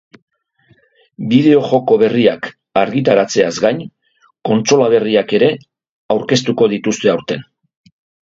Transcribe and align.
Bideo 1.33 1.59
joko 1.71 1.97
berriak 2.03 2.47
argitaratzeaz 2.81 3.51
gain, 3.67 3.83
kontsola 4.51 4.89
berriak 4.95 5.35
ere 5.41 5.51
aurkeztuko 6.17 6.71
dituzte 6.75 7.13
aurten. 7.17 7.47